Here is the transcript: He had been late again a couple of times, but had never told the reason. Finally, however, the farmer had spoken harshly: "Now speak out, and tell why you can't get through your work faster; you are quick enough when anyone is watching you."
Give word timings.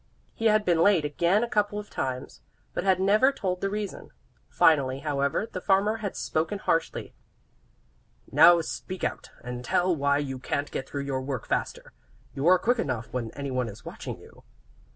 He 0.33 0.45
had 0.47 0.65
been 0.65 0.81
late 0.81 1.05
again 1.05 1.43
a 1.43 1.47
couple 1.47 1.77
of 1.77 1.91
times, 1.91 2.41
but 2.73 2.83
had 2.83 2.99
never 2.99 3.31
told 3.31 3.61
the 3.61 3.69
reason. 3.69 4.09
Finally, 4.49 5.01
however, 5.01 5.45
the 5.45 5.61
farmer 5.61 5.97
had 5.97 6.15
spoken 6.15 6.57
harshly: 6.57 7.13
"Now 8.31 8.61
speak 8.61 9.03
out, 9.03 9.29
and 9.43 9.63
tell 9.63 9.95
why 9.95 10.17
you 10.17 10.39
can't 10.39 10.71
get 10.71 10.89
through 10.89 11.03
your 11.03 11.21
work 11.21 11.45
faster; 11.47 11.93
you 12.33 12.47
are 12.47 12.57
quick 12.57 12.79
enough 12.79 13.13
when 13.13 13.29
anyone 13.35 13.69
is 13.69 13.85
watching 13.85 14.17
you." 14.19 14.43